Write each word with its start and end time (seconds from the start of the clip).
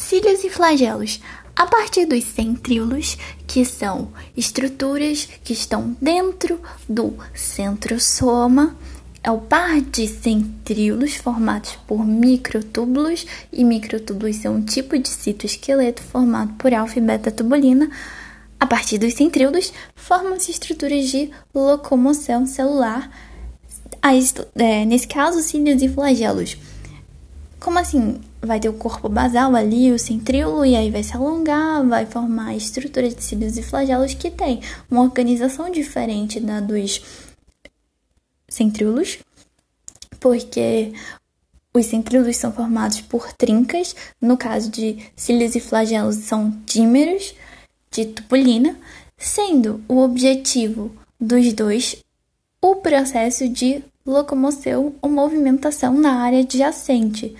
Cílios 0.00 0.42
e 0.42 0.50
flagelos. 0.50 1.20
A 1.54 1.66
partir 1.66 2.06
dos 2.06 2.24
centríolos, 2.24 3.18
que 3.46 3.64
são 3.66 4.08
estruturas 4.34 5.28
que 5.44 5.52
estão 5.52 5.94
dentro 6.00 6.58
do 6.88 7.14
centrosoma, 7.34 8.74
é 9.22 9.30
o 9.30 9.38
par 9.38 9.80
de 9.82 10.08
centríolos 10.08 11.16
formados 11.16 11.78
por 11.86 12.04
microtúbulos, 12.04 13.26
e 13.52 13.62
microtúbulos 13.62 14.36
são 14.36 14.56
um 14.56 14.64
tipo 14.64 14.98
de 14.98 15.08
citoesqueleto 15.08 16.02
formado 16.02 16.54
por 16.54 16.72
alfa 16.72 16.98
e 16.98 17.02
beta-tubulina. 17.02 17.90
A 18.58 18.66
partir 18.66 18.96
dos 18.96 19.14
centríolos, 19.14 19.72
formam-se 19.94 20.50
estruturas 20.50 21.08
de 21.08 21.30
locomoção 21.54 22.46
celular, 22.46 23.10
é, 24.54 24.84
nesse 24.86 25.06
caso, 25.06 25.42
cílios 25.42 25.82
e 25.82 25.88
flagelos. 25.88 26.56
Como 27.60 27.78
assim? 27.78 28.18
Vai 28.42 28.58
ter 28.58 28.68
o 28.68 28.74
corpo 28.74 29.08
basal 29.08 29.54
ali, 29.54 29.92
o 29.92 29.98
centríolo, 29.98 30.64
e 30.64 30.74
aí 30.74 30.90
vai 30.90 31.02
se 31.02 31.14
alongar, 31.14 31.86
vai 31.86 32.06
formar 32.06 32.48
a 32.48 32.56
estrutura 32.56 33.08
de 33.08 33.22
cílios 33.22 33.58
e 33.58 33.62
flagelos 33.62 34.14
que 34.14 34.30
tem 34.30 34.62
uma 34.90 35.02
organização 35.02 35.70
diferente 35.70 36.40
da 36.40 36.60
dos 36.60 37.02
centríolos, 38.48 39.18
porque 40.18 40.92
os 41.72 41.86
centríolos 41.86 42.36
são 42.36 42.52
formados 42.52 43.00
por 43.00 43.32
trincas, 43.32 43.94
no 44.20 44.36
caso 44.36 44.70
de 44.70 44.98
cílios 45.14 45.54
e 45.54 45.60
flagelos 45.60 46.16
são 46.16 46.50
dímeros 46.64 47.34
de 47.90 48.06
tubulina, 48.06 48.76
sendo 49.16 49.82
o 49.86 49.98
objetivo 49.98 50.90
dos 51.20 51.52
dois 51.52 52.02
o 52.62 52.76
processo 52.76 53.48
de 53.48 53.82
locomoção 54.04 54.94
ou 55.00 55.10
movimentação 55.10 55.94
na 55.94 56.22
área 56.22 56.40
adjacente. 56.40 57.34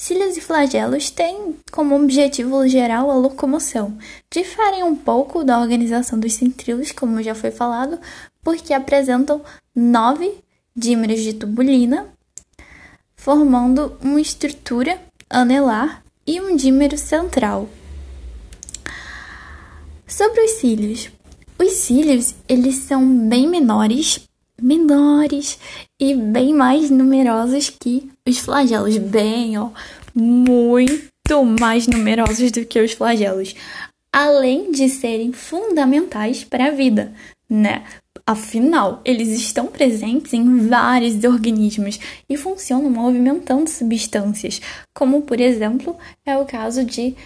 Cílios 0.00 0.34
e 0.34 0.40
flagelos 0.40 1.10
têm 1.10 1.56
como 1.70 1.94
objetivo 1.94 2.66
geral 2.66 3.10
a 3.10 3.14
locomoção. 3.16 3.98
Diferem 4.32 4.82
um 4.82 4.96
pouco 4.96 5.44
da 5.44 5.60
organização 5.60 6.18
dos 6.18 6.32
centríolos, 6.32 6.90
como 6.90 7.22
já 7.22 7.34
foi 7.34 7.50
falado, 7.50 8.00
porque 8.42 8.72
apresentam 8.72 9.42
nove 9.76 10.38
dímeros 10.74 11.20
de 11.20 11.34
tubulina, 11.34 12.06
formando 13.14 13.94
uma 14.00 14.18
estrutura 14.18 14.98
anelar 15.28 16.02
e 16.26 16.40
um 16.40 16.56
dímero 16.56 16.96
central. 16.96 17.68
Sobre 20.06 20.40
os 20.40 20.52
cílios. 20.52 21.10
Os 21.58 21.72
cílios, 21.72 22.34
eles 22.48 22.76
são 22.76 23.28
bem 23.28 23.46
menores 23.46 24.26
menores 24.60 25.58
e 25.98 26.14
bem 26.14 26.54
mais 26.54 26.90
numerosos 26.90 27.70
que 27.70 28.10
os 28.26 28.38
flagelos, 28.38 28.96
bem, 28.98 29.58
ó, 29.58 29.70
muito 30.14 31.44
mais 31.58 31.86
numerosos 31.86 32.50
do 32.50 32.64
que 32.64 32.80
os 32.80 32.92
flagelos, 32.92 33.54
além 34.12 34.72
de 34.72 34.88
serem 34.88 35.32
fundamentais 35.32 36.44
para 36.44 36.66
a 36.66 36.70
vida, 36.70 37.12
né? 37.48 37.84
Afinal, 38.30 39.00
eles 39.04 39.28
estão 39.30 39.66
presentes 39.66 40.32
em 40.32 40.68
vários 40.68 41.24
organismos 41.24 41.98
e 42.28 42.36
funcionam 42.36 42.88
movimentando 42.88 43.68
substâncias, 43.68 44.62
como 44.94 45.22
por 45.22 45.40
exemplo 45.40 45.96
é 46.24 46.38
o 46.38 46.44
caso 46.44 46.84
de 46.84 47.16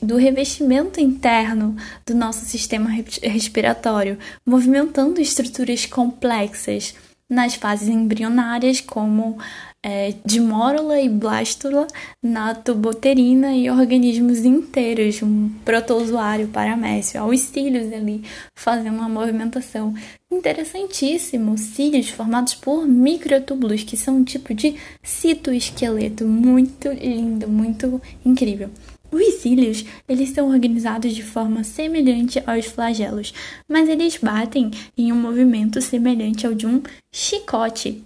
do 0.00 0.16
revestimento 0.16 0.98
interno 0.98 1.76
do 2.06 2.14
nosso 2.14 2.46
sistema 2.46 2.88
respiratório, 3.22 4.16
movimentando 4.46 5.20
estruturas 5.20 5.84
complexas 5.84 6.94
nas 7.28 7.54
fases 7.54 7.88
embrionárias, 7.88 8.80
como 8.80 9.36
é, 9.84 10.14
de 10.24 10.40
mórula 10.40 11.00
e 11.00 11.08
blástula 11.08 11.88
na 12.22 12.54
tuboterina 12.54 13.54
e 13.54 13.68
organismos 13.68 14.44
inteiros, 14.44 15.20
um 15.22 15.48
protozoário 15.64 16.46
paramécio, 16.48 17.24
os 17.24 17.40
cílios 17.40 17.92
ali 17.92 18.22
fazendo 18.54 18.98
uma 18.98 19.08
movimentação. 19.08 19.92
Interessantíssimo, 20.30 21.58
cílios 21.58 22.08
formados 22.08 22.54
por 22.54 22.86
microtúbulos, 22.86 23.82
que 23.82 23.96
são 23.96 24.18
um 24.18 24.24
tipo 24.24 24.54
de 24.54 24.76
citoesqueleto, 25.02 26.26
muito 26.26 26.88
lindo, 26.88 27.48
muito 27.48 28.00
incrível. 28.24 28.70
Os 29.10 29.34
cílios, 29.34 29.84
eles 30.08 30.30
são 30.30 30.48
organizados 30.48 31.14
de 31.14 31.22
forma 31.22 31.62
semelhante 31.64 32.42
aos 32.46 32.64
flagelos, 32.64 33.34
mas 33.68 33.86
eles 33.86 34.16
batem 34.16 34.70
em 34.96 35.12
um 35.12 35.20
movimento 35.20 35.82
semelhante 35.82 36.46
ao 36.46 36.54
de 36.54 36.66
um 36.66 36.80
chicote, 37.12 38.02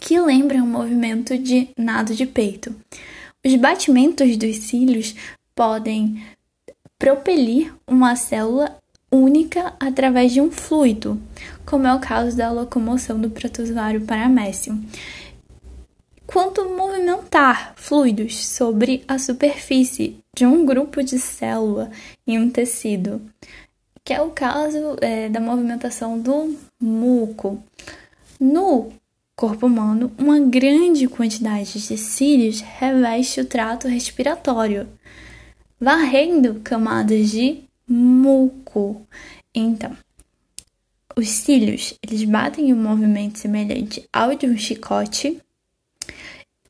que 0.00 0.18
lembra 0.18 0.58
um 0.58 0.66
movimento 0.66 1.36
de 1.36 1.68
nado 1.76 2.14
de 2.14 2.26
peito. 2.26 2.74
Os 3.44 3.54
batimentos 3.54 4.36
dos 4.36 4.56
cílios 4.56 5.14
podem 5.54 6.22
propelir 6.98 7.72
uma 7.86 8.16
célula 8.16 8.76
única 9.12 9.74
através 9.78 10.32
de 10.32 10.40
um 10.40 10.50
fluido, 10.50 11.20
como 11.66 11.86
é 11.86 11.94
o 11.94 12.00
caso 12.00 12.36
da 12.36 12.50
locomoção 12.50 13.20
do 13.20 13.30
protozoário 13.30 14.00
paramécio. 14.00 14.78
Quanto 16.26 16.68
movimentar 16.70 17.74
fluidos 17.76 18.46
sobre 18.46 19.04
a 19.08 19.18
superfície 19.18 20.18
de 20.34 20.46
um 20.46 20.64
grupo 20.64 21.02
de 21.02 21.18
célula 21.18 21.90
em 22.26 22.38
um 22.38 22.48
tecido, 22.48 23.20
que 24.04 24.12
é 24.12 24.22
o 24.22 24.30
caso 24.30 24.96
é, 25.00 25.28
da 25.28 25.40
movimentação 25.40 26.18
do 26.18 26.56
muco. 26.80 27.62
No 28.38 28.92
corpo 29.40 29.66
humano, 29.66 30.12
uma 30.18 30.38
grande 30.38 31.08
quantidade 31.08 31.80
de 31.80 31.96
cílios 31.96 32.60
reveste 32.60 33.40
o 33.40 33.44
trato 33.46 33.88
respiratório, 33.88 34.86
varrendo 35.80 36.60
camadas 36.62 37.30
de 37.30 37.62
muco. 37.88 39.00
Então, 39.54 39.96
os 41.16 41.26
cílios, 41.26 41.94
eles 42.06 42.22
batem 42.24 42.68
em 42.68 42.74
um 42.74 42.82
movimento 42.82 43.38
semelhante 43.38 44.06
ao 44.12 44.34
de 44.34 44.46
um 44.46 44.58
chicote. 44.58 45.40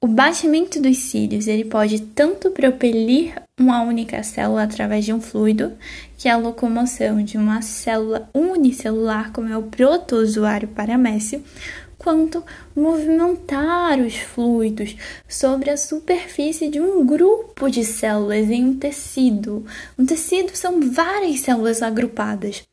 O 0.00 0.08
batimento 0.08 0.82
dos 0.82 0.96
cílios, 0.98 1.46
ele 1.46 1.64
pode 1.64 2.00
tanto 2.00 2.50
propelir 2.50 3.40
uma 3.58 3.80
única 3.82 4.22
célula 4.24 4.64
através 4.64 5.04
de 5.04 5.12
um 5.12 5.20
fluido, 5.20 5.72
que 6.18 6.28
é 6.28 6.32
a 6.32 6.36
locomoção 6.36 7.22
de 7.22 7.38
uma 7.38 7.62
célula 7.62 8.28
unicelular, 8.34 9.32
como 9.32 9.48
é 9.48 9.56
o 9.56 9.62
protozoário 9.62 10.68
paramécio, 10.68 11.42
quanto 11.98 12.44
movimentar 12.74 13.98
os 14.00 14.16
fluidos 14.16 14.96
sobre 15.28 15.70
a 15.70 15.76
superfície 15.76 16.68
de 16.68 16.80
um 16.80 17.04
grupo 17.04 17.70
de 17.70 17.84
células 17.84 18.50
em 18.50 18.64
um 18.64 18.78
tecido. 18.78 19.64
Um 19.98 20.04
tecido 20.06 20.56
são 20.56 20.92
várias 20.92 21.40
células 21.40 21.82
agrupadas. 21.82 22.64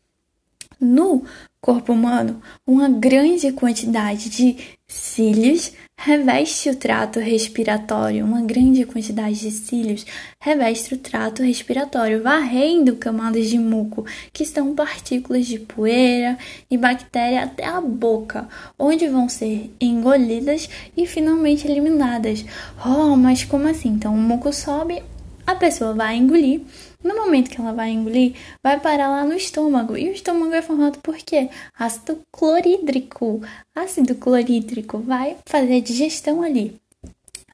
No 0.79 1.23
corpo 1.63 1.93
humano, 1.93 2.41
uma 2.67 2.89
grande 2.89 3.49
quantidade 3.53 4.29
de 4.29 4.57
cílios 4.85 5.71
reveste 5.97 6.69
o 6.69 6.75
trato 6.75 7.21
respiratório, 7.21 8.25
uma 8.25 8.41
grande 8.41 8.83
quantidade 8.85 9.39
de 9.39 9.49
cílios 9.49 10.05
reveste 10.41 10.93
o 10.93 10.97
trato 10.97 11.41
respiratório, 11.41 12.21
varrendo 12.21 12.97
camadas 12.97 13.47
de 13.47 13.57
muco, 13.57 14.05
que 14.33 14.45
são 14.45 14.75
partículas 14.75 15.45
de 15.45 15.57
poeira 15.57 16.37
e 16.69 16.77
bactéria 16.77 17.45
até 17.45 17.65
a 17.65 17.79
boca, 17.79 18.45
onde 18.77 19.07
vão 19.07 19.29
ser 19.29 19.73
engolidas 19.79 20.69
e 20.97 21.07
finalmente 21.07 21.65
eliminadas. 21.65 22.43
Oh, 22.85 23.15
mas 23.15 23.45
como 23.45 23.69
assim? 23.69 23.87
Então 23.87 24.13
o 24.13 24.17
muco 24.17 24.51
sobe, 24.51 25.01
a 25.47 25.55
pessoa 25.55 25.93
vai 25.93 26.17
engolir 26.17 26.59
no 27.03 27.15
momento 27.15 27.49
que 27.49 27.59
ela 27.59 27.73
vai 27.73 27.91
engolir, 27.91 28.35
vai 28.61 28.79
parar 28.79 29.09
lá 29.09 29.25
no 29.25 29.33
estômago. 29.33 29.97
E 29.97 30.09
o 30.09 30.13
estômago 30.13 30.53
é 30.53 30.61
formado 30.61 30.99
por 30.99 31.17
quê? 31.17 31.49
Ácido 31.77 32.19
clorídrico. 32.31 33.41
Ácido 33.75 34.15
clorídrico 34.15 34.99
vai 34.99 35.37
fazer 35.45 35.77
a 35.77 35.81
digestão 35.81 36.41
ali. 36.41 36.79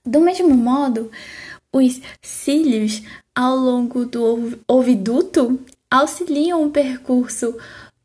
Do 0.05 0.21
mesmo 0.21 0.49
modo, 0.49 1.11
os 1.73 1.99
cílios 2.21 3.01
ao 3.35 3.55
longo 3.55 4.05
do 4.05 4.59
oviduto 4.67 5.59
auxiliam 5.89 6.63
o 6.63 6.71
percurso 6.71 7.57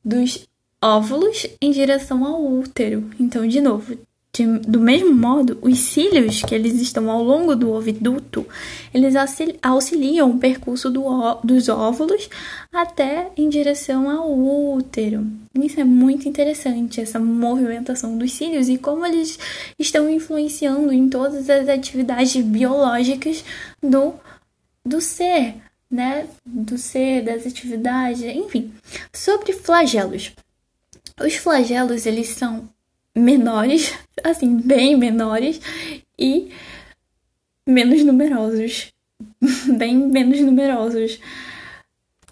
dos 0.04 0.46
óvulos 0.82 1.46
em 1.60 1.70
direção 1.70 2.24
ao 2.24 2.44
útero. 2.44 3.10
Então, 3.18 3.46
de 3.46 3.60
novo, 3.60 3.96
de, 4.34 4.44
do 4.58 4.80
mesmo 4.80 5.14
modo, 5.14 5.56
os 5.62 5.78
cílios 5.78 6.42
que 6.42 6.54
eles 6.56 6.74
estão 6.80 7.08
ao 7.08 7.22
longo 7.22 7.54
do 7.54 7.70
oviduto, 7.70 8.44
eles 8.92 9.14
auxiliam 9.62 10.28
o 10.32 10.38
percurso 10.40 10.90
do, 10.90 11.04
dos 11.44 11.68
óvulos 11.68 12.28
até 12.72 13.30
em 13.36 13.48
direção 13.48 14.10
ao 14.10 14.36
útero. 14.36 15.24
Isso 15.54 15.78
é 15.78 15.84
muito 15.84 16.28
interessante, 16.28 17.00
essa 17.00 17.20
movimentação 17.20 18.18
dos 18.18 18.32
cílios 18.32 18.68
e 18.68 18.76
como 18.76 19.06
eles 19.06 19.38
estão 19.78 20.10
influenciando 20.10 20.92
em 20.92 21.08
todas 21.08 21.48
as 21.48 21.68
atividades 21.68 22.34
biológicas 22.44 23.44
do, 23.80 24.14
do 24.84 25.00
ser, 25.00 25.54
né? 25.88 26.26
Do 26.44 26.76
ser, 26.76 27.22
das 27.22 27.46
atividades, 27.46 28.22
enfim. 28.22 28.72
Sobre 29.12 29.52
flagelos. 29.52 30.32
Os 31.24 31.36
flagelos, 31.36 32.04
eles 32.04 32.30
são 32.30 32.68
menores, 33.14 33.94
assim, 34.22 34.56
bem 34.56 34.96
menores 34.96 35.60
e 36.18 36.50
menos 37.66 38.04
numerosos 38.04 38.92
bem 39.76 39.96
menos 39.96 40.40
numerosos. 40.40 41.20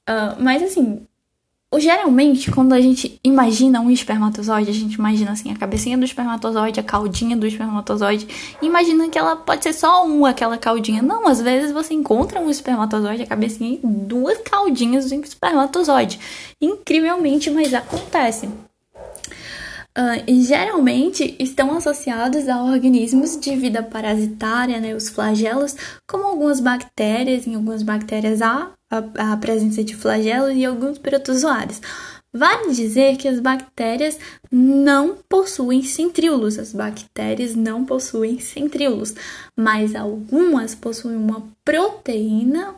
Uh, 0.09 0.41
mas 0.41 0.63
assim, 0.63 1.07
geralmente, 1.79 2.51
quando 2.51 2.73
a 2.73 2.81
gente 2.81 3.21
imagina 3.23 3.81
um 3.81 3.91
espermatozoide, 3.91 4.71
a 4.71 4.75
gente 4.75 4.95
imagina 4.95 5.33
assim 5.33 5.53
a 5.53 5.57
cabecinha 5.57 5.97
do 5.97 6.05
espermatozoide, 6.05 6.81
a 6.81 6.83
caudinha 6.83 7.37
do 7.37 7.47
espermatozoide, 7.47 8.27
imagina 8.61 9.09
que 9.09 9.19
ela 9.19 9.37
pode 9.37 9.63
ser 9.63 9.73
só 9.73 10.05
uma, 10.05 10.31
aquela 10.31 10.59
caudinha. 10.59 11.03
Não, 11.03 11.27
às 11.27 11.41
vezes 11.41 11.73
você 11.73 11.95
encontra 11.95 12.41
um 12.41 12.51
espermatozoide, 12.51 13.23
a 13.23 13.27
cabecinha 13.27 13.75
e 13.75 13.81
duas 13.87 14.39
caudinhas 14.39 15.09
do 15.09 15.15
espermatozoide. 15.15 16.19
Incrivelmente, 16.61 17.51
mas 17.51 17.73
acontece. 17.73 18.49
Uh, 19.97 20.43
geralmente 20.43 21.37
estão 21.39 21.77
associados 21.77 22.49
a 22.49 22.63
organismos 22.65 23.39
de 23.39 23.55
vida 23.55 23.83
parasitária, 23.83 24.81
né, 24.81 24.95
os 24.95 25.11
flagelos, 25.11 25.77
como 26.09 26.25
algumas 26.25 26.61
bactérias, 26.61 27.47
em 27.47 27.55
algumas 27.55 27.83
bactérias 27.83 28.41
há 28.41 28.73
a, 28.91 29.33
a 29.33 29.37
presença 29.37 29.85
de 29.85 29.95
flagelos 29.95 30.57
e 30.57 30.65
alguns 30.65 30.97
protozoários. 30.99 31.79
Vale 32.35 32.73
dizer 32.73 33.19
que 33.19 33.29
as 33.29 33.39
bactérias 33.39 34.19
não 34.51 35.19
possuem 35.29 35.83
centríolos, 35.83 36.59
as 36.59 36.73
bactérias 36.73 37.55
não 37.55 37.85
possuem 37.85 38.41
centríolos, 38.41 39.15
mas 39.55 39.95
algumas 39.95 40.75
possuem 40.75 41.17
uma 41.17 41.47
proteína 41.63 42.77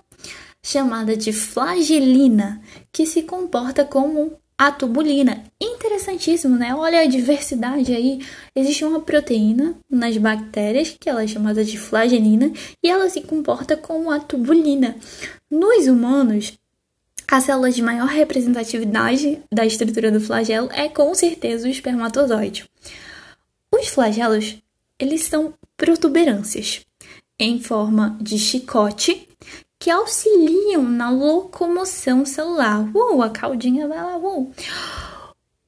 chamada 0.60 1.16
de 1.16 1.32
flagelina, 1.32 2.60
que 2.90 3.06
se 3.06 3.22
comporta 3.22 3.84
como 3.84 4.32
a 4.56 4.70
tubulina. 4.70 5.44
Interessantíssimo, 5.60 6.56
né? 6.56 6.74
Olha 6.74 7.00
a 7.00 7.06
diversidade 7.06 7.94
aí. 7.94 8.20
Existe 8.54 8.84
uma 8.84 9.00
proteína 9.00 9.74
nas 9.90 10.16
bactérias, 10.16 10.96
que 10.98 11.08
ela 11.08 11.22
é 11.22 11.26
chamada 11.26 11.64
de 11.64 11.78
flagelina, 11.78 12.52
e 12.82 12.88
ela 12.88 13.08
se 13.10 13.20
comporta 13.20 13.76
como 13.76 14.10
a 14.10 14.20
tubulina. 14.20 14.96
Nos 15.50 15.86
humanos, 15.86 16.58
a 17.30 17.40
célula 17.40 17.70
de 17.70 17.82
maior 17.82 18.08
representatividade 18.08 19.40
da 19.52 19.66
estrutura 19.66 20.10
do 20.10 20.20
flagelo 20.20 20.68
é 20.72 20.88
com 20.88 21.14
certeza 21.14 21.66
o 21.66 21.70
espermatozoide. 21.70 22.68
Os 23.72 23.88
flagelos, 23.88 24.56
eles 24.98 25.22
são 25.22 25.54
protuberâncias 25.76 26.84
em 27.38 27.60
forma 27.60 28.16
de 28.20 28.38
chicote 28.38 29.28
que 29.84 29.90
auxiliam 29.90 30.82
na 30.82 31.10
locomoção 31.10 32.24
celular. 32.24 32.90
Uou, 32.96 33.22
a 33.22 33.28
caldinha 33.28 33.86
vai 33.86 33.98
lá, 33.98 34.16
uou. 34.16 34.50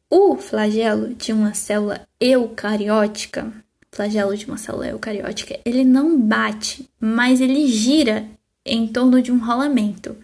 O 0.08 0.38
flagelo 0.38 1.12
de 1.12 1.34
uma 1.34 1.52
célula 1.52 2.00
eucariótica, 2.18 3.52
flagelo 3.92 4.34
de 4.34 4.46
uma 4.46 4.56
célula 4.56 4.88
eucariótica, 4.88 5.60
ele 5.66 5.84
não 5.84 6.18
bate, 6.18 6.88
mas 6.98 7.42
ele 7.42 7.66
gira 7.66 8.26
em 8.64 8.86
torno 8.88 9.20
de 9.20 9.30
um 9.30 9.38
rolamento 9.38 10.16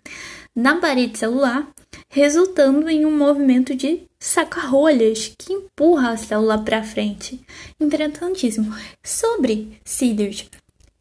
na 0.56 0.76
parede 0.76 1.18
celular, 1.18 1.68
resultando 2.08 2.88
em 2.88 3.04
um 3.04 3.14
movimento 3.14 3.74
de 3.74 4.04
saca-rolhas 4.18 5.34
que 5.36 5.52
empurra 5.52 6.12
a 6.12 6.16
célula 6.16 6.56
para 6.56 6.82
frente. 6.82 7.38
Interessantíssimo. 7.78 8.74
Sobre 9.04 9.78
cílios 9.84 10.48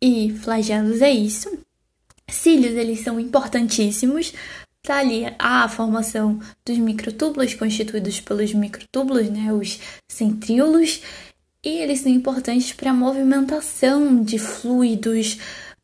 e 0.01 0.29
flagelos 0.43 1.01
é 1.01 1.09
isso. 1.09 1.57
Cílios, 2.31 2.75
eles 2.75 3.01
são 3.01 3.19
importantíssimos. 3.19 4.33
Tá 4.83 4.98
ali 4.98 5.31
a 5.38 5.69
formação 5.69 6.39
dos 6.66 6.78
microtúbulos, 6.80 7.54
constituídos 7.54 8.19
pelos 8.19 8.51
microtúbulos, 8.54 9.30
né, 9.30 9.54
os 9.54 9.80
centríolos, 10.10 11.01
e 11.63 11.69
eles 11.69 12.00
são 12.00 12.12
importantes 12.12 12.74
para 12.74 12.89
a 12.89 12.94
movimentação 12.94 14.24
de 14.24 14.39
fluidos, 14.39 15.38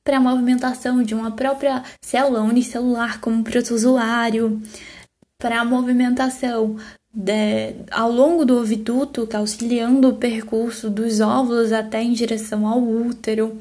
para 0.04 0.18
a 0.18 0.20
movimentação 0.20 1.04
de 1.04 1.14
uma 1.14 1.30
própria 1.30 1.84
célula 2.02 2.42
unicelular 2.42 3.20
como 3.20 3.44
protozoário, 3.44 4.60
para 5.38 5.62
a 5.62 5.66
movimentação 5.66 6.78
de, 7.14 7.76
ao 7.92 8.12
longo 8.12 8.46
do 8.46 8.58
oviduto, 8.58 9.28
auxiliando 9.34 10.10
o 10.10 10.16
percurso 10.16 10.90
dos 10.90 11.20
óvulos 11.20 11.72
até 11.72 12.02
em 12.02 12.14
direção 12.14 12.66
ao 12.68 12.82
útero. 12.82 13.60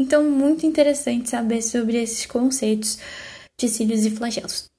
Então, 0.00 0.24
muito 0.30 0.64
interessante 0.64 1.28
saber 1.28 1.60
sobre 1.60 2.02
esses 2.02 2.24
conceitos 2.24 2.98
de 3.60 3.68
cílios 3.68 4.06
e 4.06 4.10
flagelos. 4.10 4.69